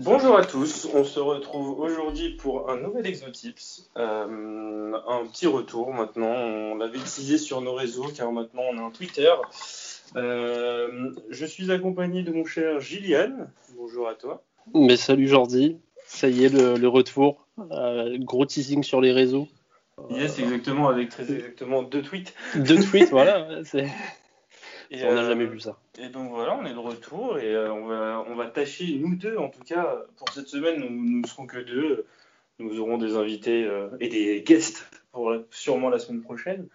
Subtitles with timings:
[0.00, 3.90] Bonjour à tous, on se retrouve aujourd'hui pour un nouvel Exotips.
[3.96, 8.82] Euh, un petit retour maintenant, on l'avait utilisé sur nos réseaux car maintenant on a
[8.82, 9.32] un Twitter.
[10.14, 13.48] Euh, je suis accompagné de mon cher Gillian.
[13.76, 14.44] Bonjour à toi.
[14.72, 17.44] Mais salut Jordi, ça y est le, retour.
[17.72, 19.48] Euh, gros teasing sur les réseaux.
[20.10, 22.34] Yes, exactement, avec très exactement deux tweets.
[22.54, 23.48] Deux tweets, voilà.
[24.90, 25.76] Et on n'a jamais vu ça.
[25.98, 29.36] Et donc voilà, on est de retour et on, va, on va tâcher, nous deux
[29.36, 32.06] en tout cas, pour cette semaine, nous ne serons que deux.
[32.58, 33.70] Nous aurons des invités
[34.00, 36.66] et des guests pour sûrement la semaine prochaine.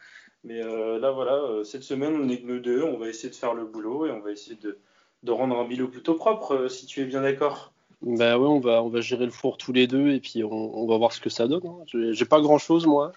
[0.44, 2.84] Mais euh, là, voilà, euh, cette semaine, on est que nous deux.
[2.84, 4.78] On va essayer de faire le boulot et on va essayer de,
[5.24, 7.72] de rendre un bilan plutôt propre, euh, si tu es bien d'accord.
[8.02, 10.52] Bah ouais, on va, on va gérer le four tous les deux et puis on,
[10.52, 11.66] on va voir ce que ça donne.
[11.66, 12.12] Hein.
[12.12, 13.14] J'ai pas grand chose, moi,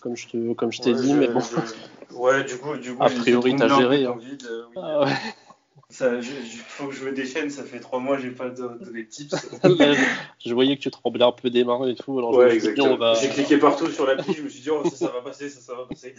[0.00, 1.40] comme je t'ai comme je dit, mais bon.
[2.16, 4.04] Ouais, du coup, du coup a priori, t'as géré.
[4.04, 4.18] Hein.
[4.76, 5.12] ah ouais.
[6.00, 6.22] Il
[6.66, 9.34] faut que je me déchaîne, ça fait trois mois, j'ai pas donné de tips.
[10.44, 12.18] je voyais que tu tremblais un peu des mains et tout.
[12.18, 12.58] Alors ouais.
[12.58, 15.60] J'ai cliqué partout sur l'appli, je me suis dit, oh, ça, ça va passer, ça,
[15.60, 16.14] ça va passer.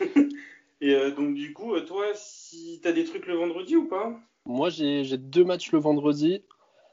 [0.80, 4.12] et euh, donc, du coup, euh, toi, si t'as des trucs le vendredi ou pas?
[4.46, 6.42] Moi, j'ai deux matchs le vendredi.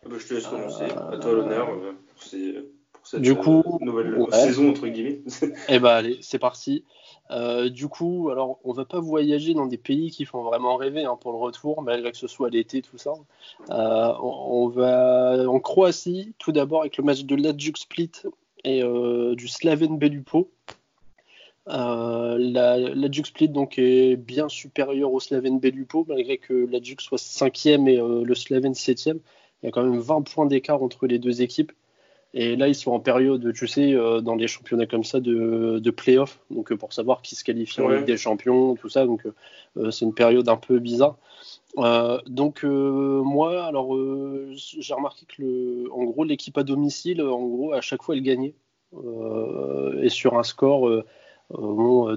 [0.03, 0.83] Ah bah, je te laisse commencer.
[0.83, 1.11] Euh...
[1.11, 2.66] À toi l'honneur euh,
[3.09, 5.21] pour, cette du coup, nouvelle saison, entre guillemets.
[5.69, 6.83] eh bah, allez, c'est parti.
[7.29, 11.03] Euh, du coup, alors on va pas voyager dans des pays qui font vraiment rêver
[11.03, 13.13] hein, pour le retour, malgré que ce soit l'été, tout ça.
[13.69, 18.11] Euh, on, va en Croatie, tout d'abord avec le match de l'Adjuk Split
[18.63, 20.49] et euh, du Slaven Belupo.
[21.65, 22.77] la,
[23.25, 28.35] Split donc est bien supérieur au Slaven Belupo, malgré que l'Adjuk soit 5e et le
[28.35, 29.19] Slaven 7e.
[29.63, 31.73] Il y a quand même 20 points d'écart entre les deux équipes.
[32.39, 35.79] Et là, ils sont en période, tu sais, euh, dans les championnats comme ça de,
[35.79, 39.07] de play-off, donc euh, pour savoir qui se qualifie en Ligue des Champions, tout ça.
[39.07, 39.25] Donc,
[39.75, 41.17] euh, c'est une période un peu bizarre.
[42.27, 43.97] donc, moi, alors,
[44.53, 48.21] j'ai remarqué que, le, en gros, l'équipe à domicile, en gros, à chaque fois, elle
[48.21, 48.53] gagnait.
[50.03, 51.03] et sur un score,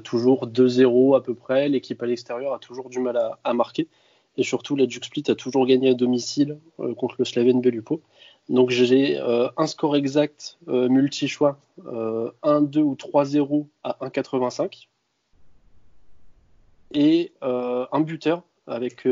[0.04, 1.70] toujours 2-0 à peu près.
[1.70, 3.88] L'équipe à l'extérieur a toujours du mal à, à marquer.
[4.36, 6.58] Et surtout, la Duke Split a toujours gagné à domicile
[6.98, 8.02] contre le Slaven Belupo.
[8.50, 11.56] Donc j'ai euh, un score exact euh, multi-choix,
[11.86, 14.88] 1, euh, 2 ou 3-0 à 1,85.
[16.92, 19.06] Et un buteur avec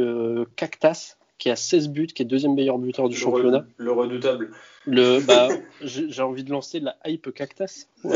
[0.56, 3.64] Cactas qui a 16 buts, qui est deuxième meilleur buteur du championnat.
[3.76, 4.50] le redoutable.
[4.84, 5.48] Le, bah,
[5.82, 7.86] j'ai envie de lancer la hype Cactas.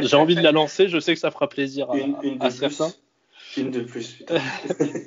[0.00, 1.88] j'ai envie de la lancer, je sais que ça fera plaisir
[2.38, 2.92] à, certains.
[3.56, 4.36] Une de plus, putain.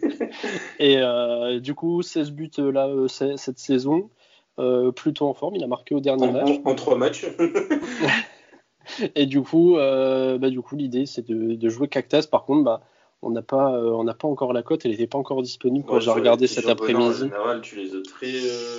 [0.80, 4.10] Et du coup, 16 buts là cette saison.
[4.60, 5.56] Euh, plutôt en forme.
[5.56, 6.60] Il a marqué au dernier match.
[6.64, 7.26] En, trois matchs.
[9.16, 12.28] et du coup, euh, bah, du coup, l'idée c'est de, jouer Cactus.
[12.28, 12.82] Par contre, bah,
[13.24, 14.86] on n'a pas, euh, on n'a pas encore la cote.
[14.86, 17.04] Elle n'était pas encore disponible quand j'ai regardé cet après-midi.
[17.04, 18.32] En général, tu les as très,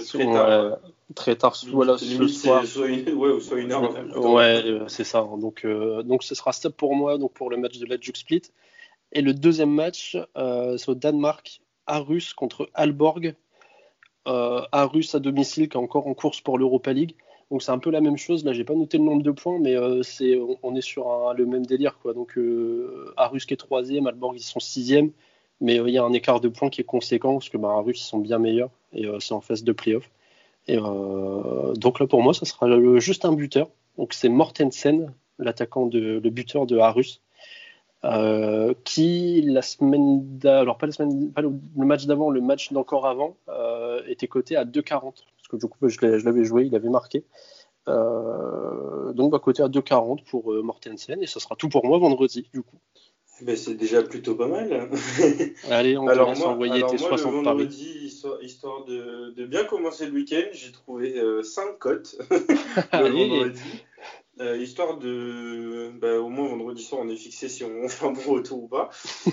[0.05, 0.79] très tard.
[1.17, 2.65] très tard, voilà, ce soir.
[2.65, 4.17] Soit une, ouais, ou soit une heure.
[4.17, 5.27] ouais, c'est ça.
[5.41, 8.43] Donc, donc, ce sera stop pour moi, donc pour le match de la Juke Split.
[9.11, 13.35] Et le deuxième match, c'est au Danemark, à Russe contre Alborg
[14.27, 17.15] à Russe à domicile qui est encore en course pour l'Europa League.
[17.51, 18.45] Donc c'est un peu la même chose.
[18.45, 20.03] Là, j'ai pas noté le nombre de points, mais euh,
[20.63, 21.99] on, est sur le même délire.
[21.99, 22.15] Quoi.
[22.15, 25.11] Donc euh, Arus qui est troisième, Alborg ils sont sixième,
[25.61, 28.01] mais il y a un écart de points qui est conséquent parce que bah, Arus
[28.01, 30.11] ils sont bien meilleurs et c'est en phase de playoff.
[30.67, 32.69] Et donc là pour moi, ça sera
[32.99, 33.69] juste un buteur.
[33.99, 37.21] Donc c'est Mortensen, l'attaquant le buteur de Arus.
[38.05, 43.07] Euh, qui la semaine alors pas la semaine pas le, match d'avant le match d'encore
[43.07, 46.91] avant euh, était coté à 2,40 parce que du coup je l'avais joué il avait
[46.91, 47.25] marqué.
[47.89, 51.23] Euh, donc va coté à 2,40 pour Mortensen.
[51.23, 52.77] Et ça sera tout pour moi vendredi du coup.
[53.41, 54.91] Eh ben, c'est déjà plutôt pas mal.
[55.71, 60.13] Allez, on alors moi, envoyer tes 60 le vendredi, histoire, de, de, bien commencer le
[60.13, 62.17] week-end, j'ai trouvé 5 cotes.
[62.93, 63.61] Le vendredi.
[64.41, 65.93] Euh, histoire de.
[66.01, 68.69] Bah, au moins vendredi soir, on est fixé si on fait un bon retour ou
[68.69, 68.91] pas.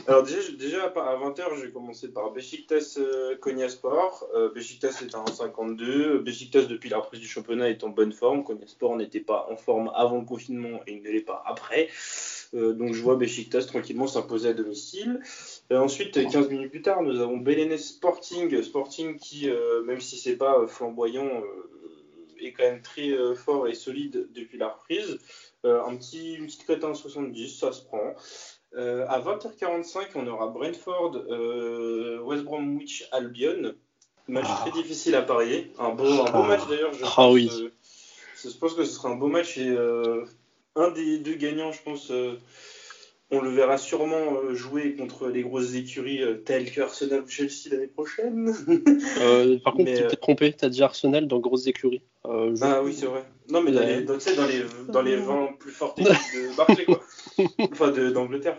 [0.07, 4.27] Alors, déjà, déjà à 20h, j'ai commencé par Besiktas euh, Konyaspor.
[4.35, 6.19] Euh, Besiktas est en 52.
[6.19, 8.43] Besiktas, depuis la reprise du championnat, est en bonne forme.
[8.43, 11.89] Konyaspor n'était pas en forme avant le confinement et il ne l'est pas après.
[12.53, 15.19] Euh, donc, je vois Besiktas tranquillement s'imposer à domicile.
[15.71, 18.61] ensuite, 15 minutes plus tard, nous avons Belenès Sporting.
[18.61, 19.49] Sporting qui,
[19.85, 21.41] même si c'est pas flamboyant
[22.45, 25.17] est quand même très euh, fort et solide depuis la reprise.
[25.65, 28.15] Euh, un petit, une petite cote 70, ça se prend.
[28.75, 31.25] Euh, à 20h45, on aura Brentford,
[32.25, 33.73] West Bromwich, Albion.
[34.27, 34.59] Match ah.
[34.61, 35.71] très difficile à parier.
[35.77, 36.47] Un beau, un beau ah.
[36.47, 36.93] match d'ailleurs.
[36.93, 37.49] Je, ah, oui.
[38.43, 39.75] je pense que ce sera un beau match et
[40.75, 42.11] un des deux gagnants, je pense,
[43.31, 47.27] on le verra sûrement euh, jouer contre les grosses écuries euh, telles que Arsenal ou
[47.27, 48.53] Chelsea l'année prochaine.
[49.21, 52.01] Euh, par contre, tu t'es trompé, tu as dit Arsenal dans grosses écuries.
[52.23, 53.23] Ah oui, c'est vrai.
[53.49, 57.01] Non, mais dans, les, dans, dans, les, dans les 20 plus fortes de Barclay, quoi.
[57.71, 58.57] enfin, d'Angleterre.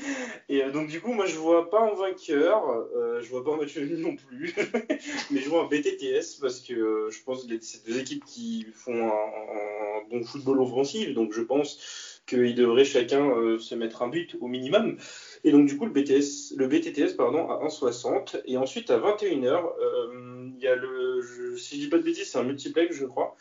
[0.48, 2.86] Et donc, du coup, moi, je vois pas un vainqueur,
[3.20, 4.54] je vois pas un match nul non plus,
[5.30, 9.06] mais je vois un BTTS parce que je pense que c'est deux équipes qui font
[9.06, 11.78] un, un bon football offensif, donc je pense
[12.26, 14.96] qu'ils devraient chacun euh, se mettre un but au minimum.
[15.44, 18.40] Et donc, du coup, le, BTS, le BTTS pardon, à 1,60.
[18.46, 21.56] Et ensuite, à 21h, euh, il y a le.
[21.58, 23.36] si je dis pas de bêtises, c'est un multiplex, je crois.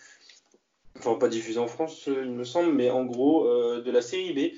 [0.97, 4.33] Enfin, pas diffusé en France, il me semble, mais en gros, euh, de la série
[4.33, 4.55] B.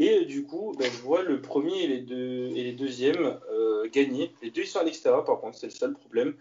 [0.00, 3.38] Et du coup, ben, je vois le premier et les, deux, et les deuxièmes
[3.92, 4.32] gagner.
[4.42, 6.34] Les deux, ils sont à l'extérieur, par contre, c'est le seul problème.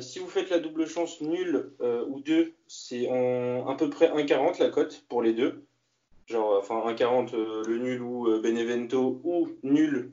[0.00, 4.68] si vous faites la double chance nulle ou deux, c'est à peu près 1,40 la
[4.68, 5.64] cote pour les deux
[6.28, 10.12] genre enfin 1,40 euh, le nul ou euh, Benevento ou nul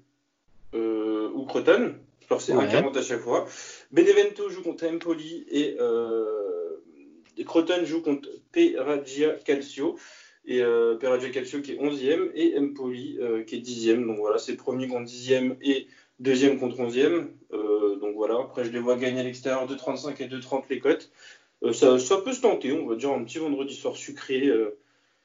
[0.74, 1.96] euh, ou Croton.
[2.30, 3.48] Genre c'est 1,40 à chaque fois.
[3.92, 5.78] Benevento joue contre Empoli et,
[7.46, 9.98] Croton joue contre Perugia Calcio.
[10.46, 10.62] Et
[11.00, 14.06] Perugia Calcio qui est 11e et Empoli qui est 10e.
[14.06, 15.88] Donc voilà, c'est premier contre 10e et
[16.20, 17.30] deuxième contre 11e.
[18.00, 20.80] donc voilà, après je les vois gagner à l'extérieur de 35 et de 30 les
[20.80, 21.10] cotes.
[21.74, 24.52] ça, ça, peut se tenter, on va dire un petit vendredi soir sucré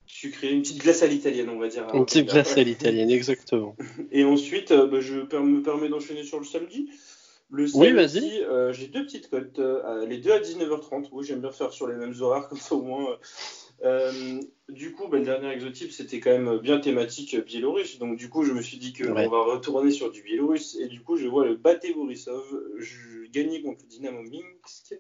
[0.07, 1.87] sucré, une petite glace à l'italienne, on va dire.
[1.95, 3.77] Une petite glace à l'italienne, exactement.
[4.13, 6.91] Et ensuite, euh, bah, je me permets d'enchaîner sur le samedi.
[7.51, 8.43] Le samedi, oui.
[8.43, 11.09] Euh, j'ai deux petites cotes, euh, les deux à 19h30.
[11.13, 13.19] Oui, j'aime bien faire sur les mêmes horaires, comme ça au moins.
[14.69, 17.99] du coup, bah, le dernier exotype, c'était quand même bien thématique biélorusse.
[17.99, 20.77] Donc, du coup, je me suis dit qu'on va retourner sur du biélorusse.
[20.81, 22.45] Et du coup, je vois le Bate Borisov
[23.33, 24.95] gagner contre le Dynamo Minsk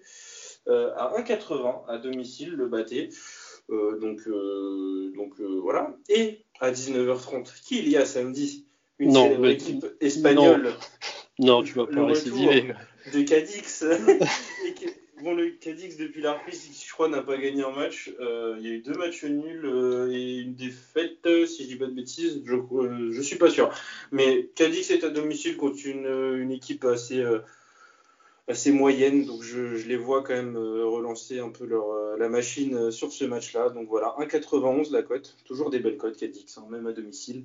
[0.66, 2.92] à 1,80 à domicile, le Bate.
[3.70, 5.96] Euh, donc euh, donc euh, voilà.
[6.08, 8.66] Et à 19h30, qui il y a samedi?
[8.98, 10.72] Une non, équipe espagnole.
[11.40, 12.74] Non, tu vas pas récidiver.
[13.12, 13.84] De Cadix.
[15.22, 18.12] bon, le Cadix, depuis la reprise, je crois, n'a pas gagné un match.
[18.20, 19.66] il y a eu deux matchs nuls
[20.12, 22.40] et une défaite, si je dis pas de bêtises.
[22.44, 22.54] Je,
[23.10, 23.68] je suis pas sûr.
[24.12, 26.06] Mais Cadix est à domicile contre une,
[26.36, 27.20] une équipe assez
[28.48, 29.24] assez moyenne.
[29.24, 32.90] Donc je, les vois quand même euh, relancer un peu leur, euh, la machine euh,
[32.90, 33.70] sur ce match-là.
[33.70, 35.36] Donc voilà, 1,91 la cote.
[35.44, 37.44] Toujours des belles cotes, Cadix, hein, même à domicile.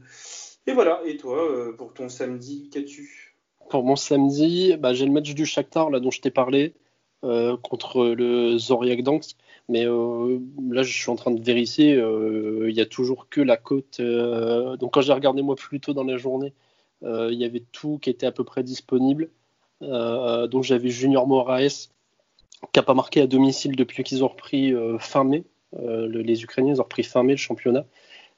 [0.68, 3.36] Et voilà, et toi, pour ton samedi, qu'as-tu?
[3.70, 6.74] Pour mon samedi, bah, j'ai le match du Shakhtar là, dont je t'ai parlé.
[7.22, 9.36] contre le Zoriak Dansk.
[9.68, 11.94] Mais là, je suis en train de vérifier.
[11.94, 14.00] Il n'y a toujours que la cote.
[14.00, 16.54] donc, quand j'ai regardé moi plus tôt dans la journée,
[17.02, 19.30] il y avait tout qui était à peu près disponible.
[19.82, 21.90] Euh, donc j'avais Junior Moraes
[22.74, 25.44] qui n'a pas marqué à domicile depuis qu'ils ont repris euh, fin mai.
[25.78, 27.86] Euh, les Ukrainiens ont repris fin mai le championnat.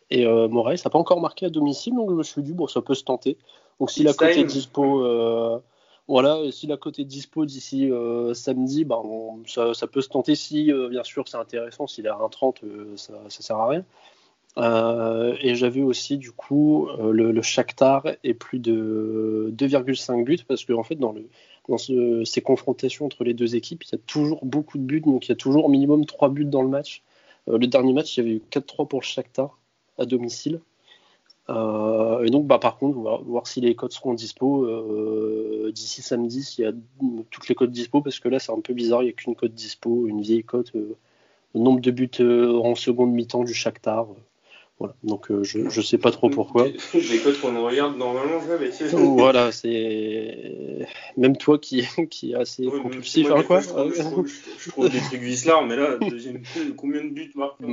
[0.10, 2.82] Et Moraes n'a pas encore marqué à domicile, donc je me suis dit, bon, ça
[2.82, 3.38] peut se tenter.
[3.80, 5.08] Donc si la cote est dispo,
[6.10, 7.90] voilà, si la est dispo d'ici
[8.34, 9.02] samedi, ben,
[9.46, 11.88] ça, peut se tenter si, bien sûr, c'est intéressant.
[11.88, 13.86] S'il est à 1,30, ça, ne sert à rien.
[14.58, 20.74] Et j'avais aussi du coup le, le, Shakhtar et plus de 2,5 buts parce que
[20.74, 21.16] en fait dans,
[22.26, 25.30] ces confrontations entre les deux équipes il y a toujours beaucoup de buts donc il
[25.30, 27.02] y a toujours minimum 3 buts dans le match.
[27.48, 29.58] le dernier match il y avait eu 4-3 pour le Shakhtar
[29.98, 30.60] à domicile.
[31.48, 34.68] et donc bah, par contre on va voir si les codes seront dispo
[35.72, 36.74] d'ici samedi s'il y a
[37.30, 39.36] toutes les codes dispo parce que là c'est un peu bizarre il n'y a qu'une
[39.36, 44.08] code dispo une vieille cote le nombre de buts en seconde mi-temps du Shakhtar.
[44.82, 44.96] Voilà.
[45.04, 46.68] Donc euh, je ne sais pas trop pourquoi.
[46.68, 48.72] Des codes qu'on regarde normalement jamais.
[49.16, 53.30] voilà, c'est même toi qui, qui est assez compulsif.
[53.30, 56.42] Hein, quoi je, trouve, je, trouve, des trucs vislards, mais là, deuxième,
[56.78, 57.64] combien de buts marqués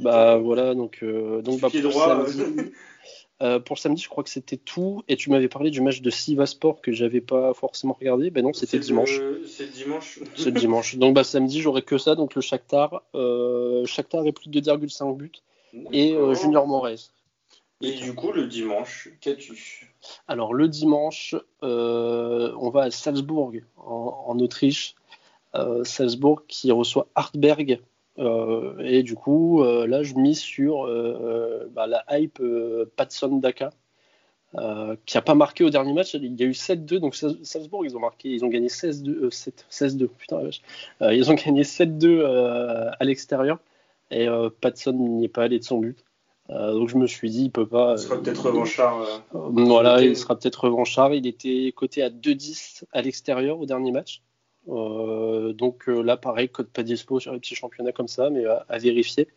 [0.00, 2.72] Bah voilà, donc, euh, donc bah, pour, droit, samedi,
[3.42, 5.04] euh, pour samedi, je crois que c'était tout.
[5.06, 8.30] Et tu m'avais parlé du match de Sivasport que j'avais pas forcément regardé.
[8.30, 9.20] Ben non, c'était dimanche.
[9.46, 10.18] C'est dimanche.
[10.34, 10.96] C'est dimanche.
[10.96, 12.16] Donc bah, samedi, j'aurai que ça.
[12.16, 13.04] Donc le Shakhtar.
[13.14, 15.30] Euh, Shakhtar est plus de 2,5 buts
[15.92, 17.10] et euh, Junior Moraes.
[17.82, 19.92] Et du coup, le dimanche, qu'as-tu
[20.28, 24.94] Alors, le dimanche, euh, on va à Salzbourg, en, Autriche.
[25.54, 27.80] Euh, Salzbourg qui reçoit Hartberg.
[28.18, 30.86] et du coup, là, je mise sur
[31.70, 32.42] bah, la hype
[32.96, 33.70] Patson Daka.
[35.04, 36.14] qui n'a pas marqué au dernier match.
[36.14, 40.08] Il y a eu 7-2, donc Salzbourg, ils ont marqué, ils ont gagné 16-2, 16-2,
[40.08, 40.40] putain,
[41.12, 42.24] ils ont gagné 7-2
[42.98, 43.58] à l'extérieur.
[44.10, 46.04] Et euh, Patson n'y est pas allé de son but.
[46.50, 47.94] Euh, donc je me suis dit, il peut pas.
[47.96, 49.00] Il sera peut-être revanchard.
[49.34, 51.12] Euh, voilà, il sera peut-être revanchard.
[51.14, 54.22] Il était coté à 2-10 à l'extérieur au dernier match.
[54.66, 59.28] donc là, pareil, code pas dispo sur les petits championnats comme ça, mais à, vérifier.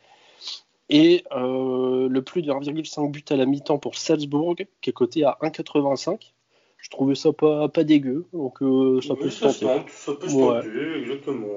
[0.89, 5.38] Et le plus de 1,5 but à la mi-temps pour Salzbourg, qui est coté à
[5.41, 6.33] 1,85
[6.81, 9.65] je trouvais ça pas, pas dégueu, donc euh, ça peut se tenter.
[9.89, 11.48] ça peut se tenter, exactement.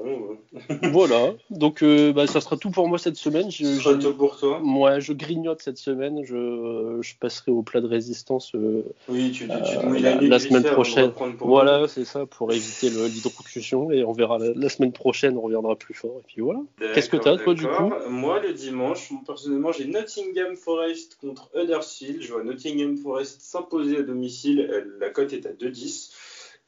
[0.91, 3.49] voilà, donc euh, bah, ça sera tout pour moi cette semaine.
[3.49, 7.79] Je, ça tout pour toi Moi, je grignote cette semaine, je, je passerai au plat
[7.79, 11.13] de résistance euh, oui, tu, tu, la, la semaine prochaine.
[11.39, 15.93] Voilà, c'est ça, pour éviter l'hydrocution, et on verra la, semaine prochaine, on reviendra plus
[15.93, 16.59] fort, et puis voilà.
[16.93, 17.93] Qu'est-ce que tu as, toi, du coup?
[18.09, 22.21] Moi, le dimanche, personnellement, j'ai Nottingham Forest contre Huddersfield.
[22.21, 24.67] Je vois Nottingham Forest s'imposer à domicile.
[24.99, 26.11] La cote est à 2,10.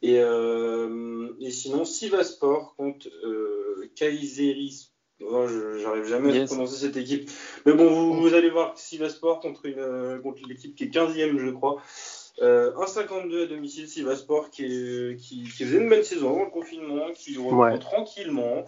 [0.02, 4.92] Et, euh, et sinon, Sivasport contre euh, Kaiseris.
[5.22, 7.30] Oh, J'arrive jamais à prononcer cette équipe.
[7.66, 11.50] Mais bon, vous, allez voir Sivasport contre, une, euh, contre l'équipe qui est 15e, je
[11.52, 11.82] crois.
[12.42, 17.38] Euh, 1,52 à domicile, Sivasport qui, qui, faisait une bonne saison avant le confinement, qui
[17.38, 18.66] reprend tranquillement.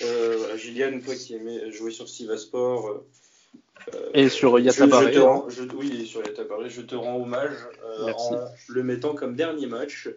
[0.00, 3.02] Euh, voilà, Gillian, toi qui aimais jouer sur Sivasport,
[4.14, 5.16] et sur Yatabaré.
[5.74, 10.08] Oui, sur Yatabaré, je te rends hommage euh, en le mettant comme dernier match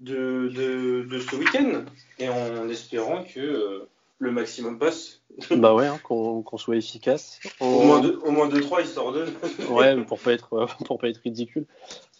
[0.00, 1.84] de, de, de ce week-end
[2.18, 3.88] et en espérant que euh,
[4.18, 5.20] le maximum passe.
[5.50, 7.40] bah ouais, hein, qu'on soit efficace.
[7.60, 9.26] Au moins 2-3, au moins deux, trois, histoire de.
[9.70, 11.66] ouais, pour pas être, pour pas être ridicule.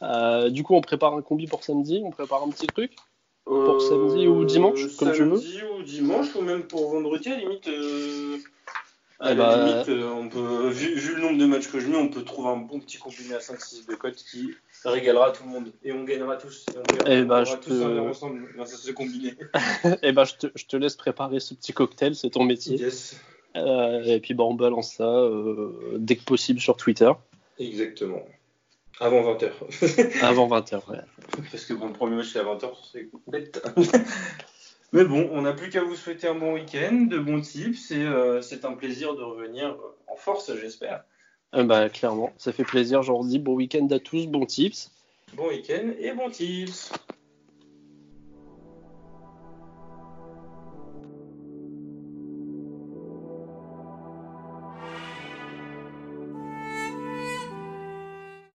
[0.03, 2.93] Euh, du coup, on prépare un combi pour samedi, on prépare un petit truc
[3.45, 5.37] pour samedi ou dimanche, comme tu veux.
[5.37, 7.69] Samedi ou dimanche, ou même pour vendredi, à limite.
[9.21, 11.99] À la bah, limite, euh, on peut, vu, le nombre de matchs que je mets,
[11.99, 15.51] on peut trouver un bon petit combiné à 5-6 de cote qui régalera tout le
[15.51, 15.73] monde.
[15.85, 16.65] Et on gagnera tous.
[16.75, 17.99] Et on gagnera, et bah, je tous te...
[17.99, 19.35] ensemble grâce à ce combiné.
[20.03, 22.79] et bah, je te, je te, laisse préparer ce petit cocktail, c'est ton métier.
[22.79, 23.21] Yes.
[23.57, 27.13] Euh, et puis bah, on balance ça euh, dès que possible sur Twitter.
[27.59, 28.23] Exactement.
[29.01, 30.23] Avant 20h.
[30.23, 30.99] Avant 20h, ouais.
[31.51, 33.63] Parce que bon, le premier match c'est à 20h, c'est bête.
[34.93, 38.03] Mais bon, on n'a plus qu'à vous souhaiter un bon week-end, de bons tips, et
[38.03, 39.77] euh, c'est un plaisir de revenir
[40.09, 41.05] en force, j'espère.
[41.55, 44.91] Euh, bah, clairement, ça fait plaisir, dis Bon week-end à tous, bons tips.
[45.35, 46.93] Bon week-end et bons tips.